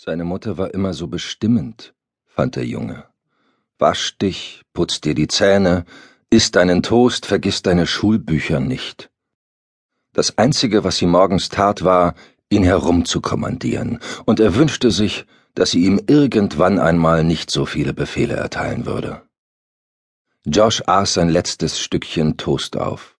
Seine 0.00 0.22
Mutter 0.22 0.56
war 0.58 0.74
immer 0.74 0.94
so 0.94 1.08
bestimmend, 1.08 1.92
fand 2.24 2.54
der 2.54 2.64
Junge. 2.64 3.06
Wasch 3.80 4.16
dich, 4.16 4.62
putz 4.72 5.00
dir 5.00 5.16
die 5.16 5.26
Zähne, 5.26 5.86
iss 6.30 6.52
deinen 6.52 6.84
Toast, 6.84 7.26
vergiss 7.26 7.62
deine 7.62 7.84
Schulbücher 7.84 8.60
nicht. 8.60 9.10
Das 10.12 10.38
Einzige, 10.38 10.84
was 10.84 10.98
sie 10.98 11.06
morgens 11.06 11.48
tat, 11.48 11.82
war, 11.82 12.14
ihn 12.48 12.62
herumzukommandieren, 12.62 13.98
und 14.24 14.38
er 14.38 14.54
wünschte 14.54 14.92
sich, 14.92 15.26
dass 15.56 15.72
sie 15.72 15.84
ihm 15.84 16.00
irgendwann 16.06 16.78
einmal 16.78 17.24
nicht 17.24 17.50
so 17.50 17.66
viele 17.66 17.92
Befehle 17.92 18.36
erteilen 18.36 18.86
würde. 18.86 19.22
Josh 20.44 20.80
aß 20.86 21.14
sein 21.14 21.28
letztes 21.28 21.80
Stückchen 21.80 22.36
Toast 22.36 22.76
auf. 22.76 23.18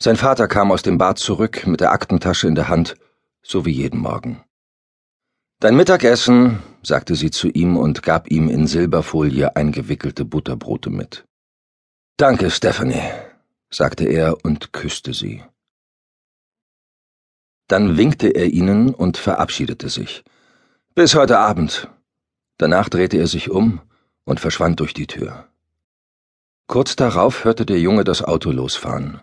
Sein 0.00 0.14
Vater 0.14 0.46
kam 0.46 0.70
aus 0.70 0.82
dem 0.82 0.98
Bad 0.98 1.18
zurück 1.18 1.66
mit 1.66 1.80
der 1.80 1.90
Aktentasche 1.90 2.46
in 2.46 2.54
der 2.54 2.68
Hand, 2.68 2.94
so 3.42 3.66
wie 3.66 3.72
jeden 3.72 3.98
Morgen. 3.98 4.45
Dein 5.58 5.74
Mittagessen, 5.74 6.62
sagte 6.82 7.14
sie 7.14 7.30
zu 7.30 7.48
ihm 7.48 7.78
und 7.78 8.02
gab 8.02 8.30
ihm 8.30 8.50
in 8.50 8.66
Silberfolie 8.66 9.56
eingewickelte 9.56 10.26
Butterbrote 10.26 10.90
mit. 10.90 11.24
Danke, 12.18 12.50
Stephanie, 12.50 13.10
sagte 13.70 14.04
er 14.04 14.44
und 14.44 14.74
küsste 14.74 15.14
sie. 15.14 15.42
Dann 17.68 17.96
winkte 17.96 18.28
er 18.28 18.46
ihnen 18.46 18.92
und 18.94 19.16
verabschiedete 19.16 19.88
sich. 19.88 20.24
Bis 20.94 21.14
heute 21.14 21.38
Abend. 21.38 21.88
Danach 22.58 22.90
drehte 22.90 23.16
er 23.16 23.26
sich 23.26 23.50
um 23.50 23.80
und 24.24 24.40
verschwand 24.40 24.80
durch 24.80 24.92
die 24.92 25.06
Tür. 25.06 25.48
Kurz 26.66 26.96
darauf 26.96 27.44
hörte 27.44 27.64
der 27.64 27.80
Junge 27.80 28.04
das 28.04 28.22
Auto 28.22 28.50
losfahren. 28.50 29.22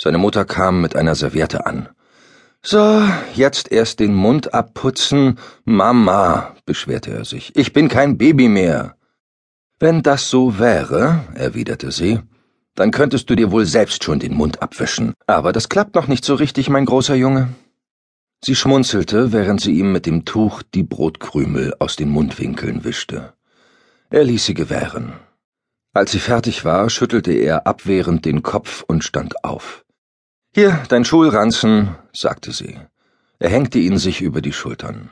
Seine 0.00 0.18
Mutter 0.18 0.46
kam 0.46 0.80
mit 0.80 0.96
einer 0.96 1.14
Serviette 1.14 1.66
an. 1.66 1.90
So, 2.64 3.02
jetzt 3.34 3.72
erst 3.72 3.98
den 3.98 4.14
Mund 4.14 4.54
abputzen. 4.54 5.38
Mama, 5.64 6.54
beschwerte 6.64 7.10
er 7.10 7.24
sich, 7.24 7.56
ich 7.56 7.72
bin 7.72 7.88
kein 7.88 8.18
Baby 8.18 8.48
mehr. 8.48 8.96
Wenn 9.80 10.02
das 10.02 10.30
so 10.30 10.60
wäre, 10.60 11.24
erwiderte 11.34 11.90
sie, 11.90 12.20
dann 12.76 12.92
könntest 12.92 13.28
du 13.28 13.34
dir 13.34 13.50
wohl 13.50 13.66
selbst 13.66 14.04
schon 14.04 14.20
den 14.20 14.34
Mund 14.34 14.62
abwischen. 14.62 15.14
Aber 15.26 15.52
das 15.52 15.68
klappt 15.68 15.96
noch 15.96 16.06
nicht 16.06 16.24
so 16.24 16.36
richtig, 16.36 16.70
mein 16.70 16.84
großer 16.84 17.16
Junge. 17.16 17.48
Sie 18.44 18.54
schmunzelte, 18.54 19.32
während 19.32 19.60
sie 19.60 19.72
ihm 19.72 19.90
mit 19.90 20.06
dem 20.06 20.24
Tuch 20.24 20.62
die 20.62 20.84
Brotkrümel 20.84 21.74
aus 21.80 21.96
den 21.96 22.10
Mundwinkeln 22.10 22.84
wischte. 22.84 23.32
Er 24.08 24.22
ließ 24.22 24.46
sie 24.46 24.54
gewähren. 24.54 25.14
Als 25.94 26.12
sie 26.12 26.20
fertig 26.20 26.64
war, 26.64 26.88
schüttelte 26.90 27.32
er 27.32 27.66
abwehrend 27.66 28.24
den 28.24 28.44
Kopf 28.44 28.84
und 28.86 29.02
stand 29.02 29.44
auf. 29.44 29.84
Hier, 30.54 30.82
dein 30.90 31.06
Schulranzen, 31.06 31.96
sagte 32.12 32.52
sie. 32.52 32.78
Er 33.38 33.48
hängte 33.48 33.78
ihn 33.78 33.96
sich 33.96 34.20
über 34.20 34.42
die 34.42 34.52
Schultern. 34.52 35.10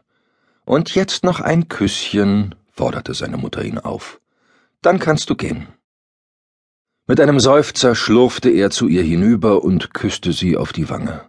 Und 0.67 0.95
jetzt 0.95 1.25
noch 1.25 1.41
ein 1.41 1.69
Küsschen, 1.69 2.55
forderte 2.71 3.15
seine 3.15 3.39
Mutter 3.39 3.65
ihn 3.65 3.79
auf. 3.79 4.21
Dann 4.83 4.99
kannst 4.99 5.31
du 5.31 5.37
gehen. 5.37 5.69
Mit 7.07 7.21
einem 7.21 7.41
Seufzer 7.41 7.95
schlurfte 7.95 8.51
er 8.51 8.69
zu 8.69 8.87
ihr 8.87 9.03
hinüber 9.03 9.65
und 9.65 9.95
küsste 9.95 10.35
sie 10.35 10.59
auf 10.59 10.75
die 10.75 10.91
Wange. 10.91 11.23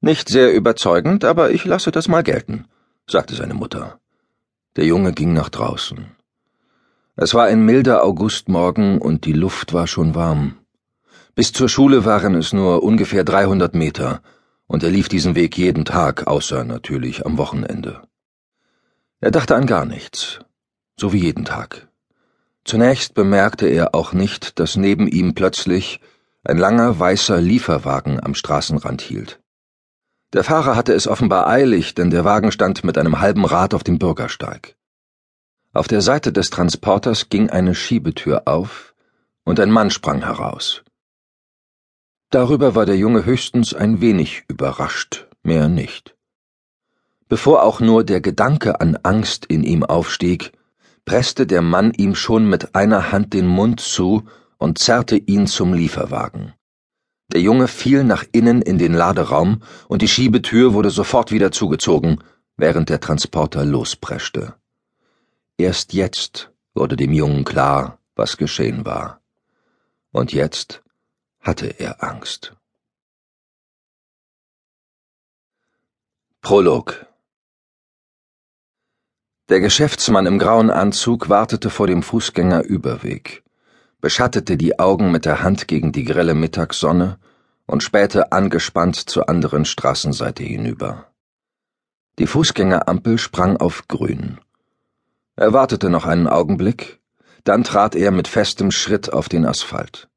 Nicht 0.00 0.30
sehr 0.30 0.54
überzeugend, 0.54 1.26
aber 1.26 1.50
ich 1.50 1.66
lasse 1.66 1.90
das 1.90 2.08
mal 2.08 2.22
gelten, 2.22 2.64
sagte 3.06 3.34
seine 3.34 3.54
Mutter. 3.54 4.00
Der 4.76 4.86
Junge 4.86 5.12
ging 5.12 5.34
nach 5.34 5.50
draußen. 5.50 6.16
Es 7.14 7.34
war 7.34 7.44
ein 7.44 7.62
milder 7.62 8.04
Augustmorgen 8.04 8.98
und 9.02 9.26
die 9.26 9.34
Luft 9.34 9.74
war 9.74 9.86
schon 9.86 10.14
warm. 10.14 10.59
Bis 11.34 11.52
zur 11.52 11.68
Schule 11.68 12.04
waren 12.04 12.34
es 12.34 12.52
nur 12.52 12.82
ungefähr 12.82 13.24
300 13.24 13.74
Meter, 13.74 14.22
und 14.66 14.82
er 14.82 14.90
lief 14.90 15.08
diesen 15.08 15.34
Weg 15.34 15.56
jeden 15.56 15.84
Tag, 15.84 16.26
außer 16.26 16.64
natürlich 16.64 17.24
am 17.26 17.38
Wochenende. 17.38 18.02
Er 19.20 19.30
dachte 19.30 19.54
an 19.54 19.66
gar 19.66 19.84
nichts, 19.84 20.40
so 20.96 21.12
wie 21.12 21.18
jeden 21.18 21.44
Tag. 21.44 21.88
Zunächst 22.64 23.14
bemerkte 23.14 23.66
er 23.66 23.94
auch 23.94 24.12
nicht, 24.12 24.58
dass 24.58 24.76
neben 24.76 25.06
ihm 25.06 25.34
plötzlich 25.34 26.00
ein 26.44 26.58
langer 26.58 26.98
weißer 26.98 27.40
Lieferwagen 27.40 28.22
am 28.22 28.34
Straßenrand 28.34 29.02
hielt. 29.02 29.40
Der 30.32 30.44
Fahrer 30.44 30.76
hatte 30.76 30.92
es 30.92 31.08
offenbar 31.08 31.48
eilig, 31.48 31.94
denn 31.94 32.10
der 32.10 32.24
Wagen 32.24 32.52
stand 32.52 32.84
mit 32.84 32.96
einem 32.96 33.20
halben 33.20 33.44
Rad 33.44 33.74
auf 33.74 33.82
dem 33.82 33.98
Bürgersteig. 33.98 34.76
Auf 35.72 35.88
der 35.88 36.00
Seite 36.00 36.32
des 36.32 36.50
Transporters 36.50 37.28
ging 37.28 37.50
eine 37.50 37.74
Schiebetür 37.74 38.42
auf, 38.46 38.94
und 39.44 39.58
ein 39.58 39.70
Mann 39.70 39.90
sprang 39.90 40.22
heraus. 40.22 40.82
Darüber 42.30 42.76
war 42.76 42.86
der 42.86 42.96
Junge 42.96 43.24
höchstens 43.24 43.74
ein 43.74 44.00
wenig 44.00 44.44
überrascht, 44.46 45.26
mehr 45.42 45.68
nicht. 45.68 46.16
Bevor 47.28 47.64
auch 47.64 47.80
nur 47.80 48.04
der 48.04 48.20
Gedanke 48.20 48.80
an 48.80 48.96
Angst 49.02 49.46
in 49.46 49.64
ihm 49.64 49.82
aufstieg, 49.82 50.52
presste 51.04 51.44
der 51.44 51.60
Mann 51.60 51.92
ihm 51.92 52.14
schon 52.14 52.48
mit 52.48 52.76
einer 52.76 53.10
Hand 53.10 53.34
den 53.34 53.48
Mund 53.48 53.80
zu 53.80 54.22
und 54.58 54.78
zerrte 54.78 55.16
ihn 55.16 55.48
zum 55.48 55.72
Lieferwagen. 55.74 56.54
Der 57.32 57.40
Junge 57.40 57.66
fiel 57.66 58.04
nach 58.04 58.24
innen 58.30 58.62
in 58.62 58.78
den 58.78 58.94
Laderaum 58.94 59.62
und 59.88 60.02
die 60.02 60.08
Schiebetür 60.08 60.72
wurde 60.72 60.90
sofort 60.90 61.32
wieder 61.32 61.50
zugezogen, 61.50 62.22
während 62.56 62.90
der 62.90 63.00
Transporter 63.00 63.64
lospreschte. 63.64 64.54
Erst 65.56 65.94
jetzt 65.94 66.52
wurde 66.74 66.96
dem 66.96 67.12
Jungen 67.12 67.44
klar, 67.44 67.98
was 68.14 68.36
geschehen 68.36 68.84
war. 68.84 69.20
Und 70.12 70.32
jetzt 70.32 70.82
hatte 71.40 71.66
er 71.78 72.02
Angst. 72.02 72.54
Prolog 76.42 77.06
Der 79.48 79.60
Geschäftsmann 79.60 80.26
im 80.26 80.38
grauen 80.38 80.70
Anzug 80.70 81.28
wartete 81.28 81.70
vor 81.70 81.86
dem 81.86 82.02
Fußgängerüberweg, 82.02 83.42
beschattete 84.00 84.58
die 84.58 84.78
Augen 84.78 85.10
mit 85.12 85.24
der 85.24 85.42
Hand 85.42 85.66
gegen 85.66 85.92
die 85.92 86.04
grelle 86.04 86.34
Mittagssonne 86.34 87.18
und 87.66 87.82
spähte 87.82 88.32
angespannt 88.32 88.96
zur 88.96 89.28
anderen 89.28 89.64
Straßenseite 89.64 90.42
hinüber. 90.42 91.06
Die 92.18 92.26
Fußgängerampel 92.26 93.16
sprang 93.16 93.56
auf 93.56 93.88
grün. 93.88 94.40
Er 95.36 95.54
wartete 95.54 95.88
noch 95.88 96.04
einen 96.04 96.28
Augenblick, 96.28 97.00
dann 97.44 97.64
trat 97.64 97.94
er 97.94 98.10
mit 98.10 98.28
festem 98.28 98.70
Schritt 98.70 99.10
auf 99.10 99.30
den 99.30 99.46
Asphalt. 99.46 100.09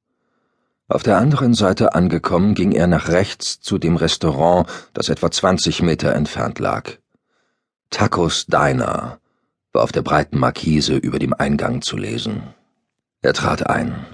Auf 0.88 1.04
der 1.04 1.18
anderen 1.18 1.54
Seite 1.54 1.96
angekommen, 1.96 2.56
ging 2.56 2.74
er 2.74 2.88
nach 2.88 3.08
rechts 3.08 3.62
zu 3.62 3.78
dem 3.78 3.96
Restaurant, 3.96 4.68
das 4.94 5.10
etwa 5.10 5.32
zwanzig 5.32 5.82
Meter 5.82 6.14
entfernt 6.14 6.60
lag. 6.60 6.92
Tacos 7.90 8.48
Diner 8.48 9.20
war 9.72 9.84
auf 9.84 9.92
der 9.92 10.02
breiten 10.02 10.38
Markise 10.38 10.96
über 10.96 11.20
dem 11.20 11.34
Eingang 11.34 11.82
zu 11.82 11.96
lesen. 11.96 12.44
Er 13.22 13.34
trat 13.34 13.70
ein. 13.70 14.06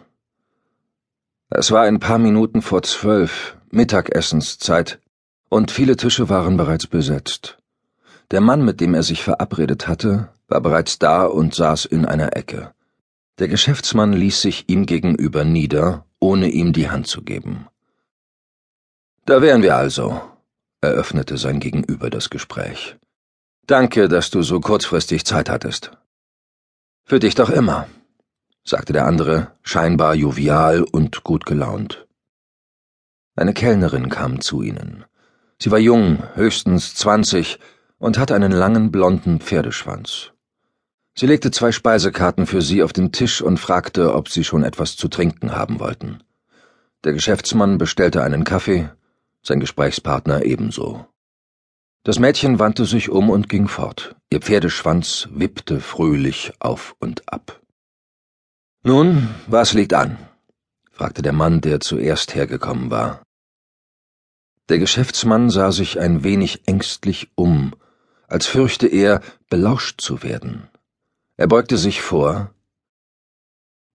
Es 1.50 1.72
war 1.72 1.82
ein 1.82 2.00
paar 2.00 2.20
Minuten 2.20 2.62
vor 2.62 2.84
zwölf, 2.84 3.58
Mittagessenszeit, 3.72 5.00
und 5.50 5.72
viele 5.72 5.98
Tische 5.98 6.30
waren 6.30 6.58
bereits 6.58 6.86
besetzt. 6.86 7.58
Der 8.30 8.42
Mann, 8.42 8.64
mit 8.64 8.80
dem 8.80 8.94
er 8.94 9.02
sich 9.02 9.24
verabredet 9.24 9.88
hatte, 9.88 10.30
war 10.48 10.62
bereits 10.62 11.00
da 11.00 11.26
und 11.26 11.56
saß 11.56 11.86
in 11.86 12.06
einer 12.06 12.38
Ecke. 12.38 12.72
Der 13.40 13.48
Geschäftsmann 13.48 14.14
ließ 14.14 14.42
sich 14.42 14.70
ihm 14.70 14.86
gegenüber 14.86 15.44
nieder 15.44 16.06
ohne 16.20 16.50
ihm 16.50 16.74
die 16.74 16.90
Hand 16.90 17.08
zu 17.08 17.22
geben. 17.22 17.68
Da 19.26 19.42
wären 19.42 19.62
wir 19.62 19.76
also, 19.76 20.22
eröffnete 20.82 21.38
sein 21.38 21.60
Gegenüber 21.60 22.10
das 22.10 22.30
Gespräch. 22.30 22.98
Danke, 23.68 24.08
dass 24.08 24.32
du 24.32 24.42
so 24.42 24.60
kurzfristig 24.60 25.26
Zeit 25.26 25.50
hattest. 25.50 25.92
Für 27.04 27.20
dich 27.20 27.36
doch 27.36 27.50
immer, 27.50 27.88
sagte 28.64 28.94
der 28.94 29.06
andere, 29.06 29.52
scheinbar 29.62 30.16
jovial 30.16 30.84
und 30.84 31.24
gut 31.24 31.46
gelaunt. 31.46 32.08
Eine 33.36 33.54
Kellnerin 33.54 34.10
kam 34.10 34.42
zu 34.42 34.62
ihnen. 34.62 35.06
Sie 35.62 35.72
war 35.72 35.80
jung, 35.80 36.24
höchstens 36.36 36.96
zwanzig, 36.96 37.60
und 37.98 38.18
hatte 38.18 38.34
einen 38.34 38.52
langen 38.52 38.92
blonden 38.92 39.40
Pferdeschwanz. 39.40 40.32
Sie 41.20 41.26
legte 41.26 41.52
zwei 41.52 41.74
Speisekarten 41.74 42.46
für 42.46 42.62
sie 42.62 42.82
auf 42.82 42.94
den 42.94 43.12
Tisch 43.12 43.42
und 43.42 43.58
fragte, 43.58 44.16
ob 44.16 44.30
sie 44.30 44.46
schon 44.46 44.64
etwas 44.64 44.96
zu 44.96 45.10
trinken 45.10 45.54
haben 45.54 45.82
wollten. 45.82 46.24
Der 47.04 47.12
Geschäftsmann 47.12 47.78
bestellte 47.78 48.24
einen 48.24 48.46
Kaffee, 48.46 48.90
sein 49.44 49.60
Gesprächspartner 49.60 50.46
ebenso. 50.46 51.06
Das 52.06 52.20
Mädchen 52.20 52.58
wandte 52.58 52.86
sich 52.86 53.10
um 53.10 53.30
und 53.30 53.50
ging 53.50 53.68
fort. 53.68 54.16
Ihr 54.30 54.40
Pferdeschwanz 54.40 55.28
wippte 55.34 55.82
fröhlich 55.82 56.54
auf 56.60 56.96
und 57.00 57.28
ab. 57.28 57.60
Nun, 58.84 59.28
was 59.46 59.74
liegt 59.74 59.94
an? 59.94 60.18
fragte 60.90 61.22
der 61.22 61.34
Mann, 61.34 61.60
der 61.60 61.82
zuerst 61.82 62.34
hergekommen 62.34 62.92
war. 62.92 63.24
Der 64.70 64.80
Geschäftsmann 64.80 65.50
sah 65.50 65.74
sich 65.74 66.00
ein 66.00 66.24
wenig 66.24 66.66
ängstlich 66.66 67.28
um, 67.36 67.76
als 68.30 68.46
fürchte 68.46 68.88
er, 68.88 69.20
belauscht 69.50 70.00
zu 70.00 70.24
werden. 70.24 70.70
Er 71.40 71.48
beugte 71.48 71.78
sich 71.78 72.02
vor. 72.02 72.54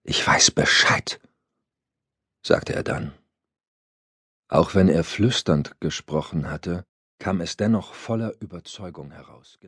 Ich 0.01 0.25
weiß 0.25 0.49
Bescheid, 0.49 1.21
sagte 2.41 2.73
er 2.73 2.81
dann. 2.81 3.13
Auch 4.47 4.73
wenn 4.73 4.89
er 4.89 5.03
flüsternd 5.03 5.79
gesprochen 5.79 6.49
hatte, 6.49 6.85
kam 7.19 7.41
es 7.41 7.55
dennoch 7.55 7.93
voller 7.93 8.33
Überzeugung 8.41 9.11
heraus. 9.11 9.59